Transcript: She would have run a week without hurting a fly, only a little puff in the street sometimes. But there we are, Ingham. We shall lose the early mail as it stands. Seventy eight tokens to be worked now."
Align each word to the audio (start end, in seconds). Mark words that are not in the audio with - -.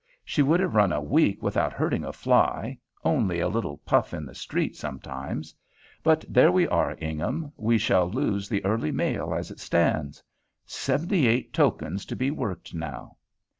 She 0.25 0.41
would 0.41 0.59
have 0.61 0.73
run 0.73 0.91
a 0.91 0.99
week 0.99 1.43
without 1.43 1.73
hurting 1.73 2.03
a 2.03 2.11
fly, 2.11 2.79
only 3.05 3.39
a 3.39 3.47
little 3.47 3.77
puff 3.85 4.15
in 4.15 4.25
the 4.25 4.33
street 4.33 4.75
sometimes. 4.75 5.53
But 6.01 6.25
there 6.27 6.51
we 6.51 6.67
are, 6.67 6.97
Ingham. 6.99 7.51
We 7.55 7.77
shall 7.77 8.09
lose 8.09 8.49
the 8.49 8.65
early 8.65 8.89
mail 8.91 9.31
as 9.31 9.51
it 9.51 9.59
stands. 9.59 10.23
Seventy 10.65 11.27
eight 11.27 11.53
tokens 11.53 12.03
to 12.07 12.15
be 12.15 12.31
worked 12.31 12.73
now." 12.73 13.17